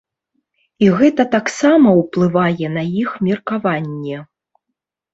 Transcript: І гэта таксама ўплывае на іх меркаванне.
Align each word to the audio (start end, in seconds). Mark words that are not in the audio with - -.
І 0.85 0.87
гэта 1.01 1.25
таксама 1.35 1.87
ўплывае 2.01 2.67
на 2.81 2.87
іх 3.05 3.09
меркаванне. 3.31 4.17